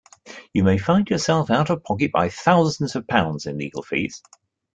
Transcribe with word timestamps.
You 0.51 0.63
may 0.63 0.79
find 0.79 1.07
yourself 1.11 1.51
out 1.51 1.69
of 1.69 1.83
pocket 1.83 2.11
by 2.11 2.29
thousands 2.29 2.95
of 2.95 3.07
pounds 3.07 3.45
in 3.45 3.59
legal 3.59 3.83
fees. 3.83 4.23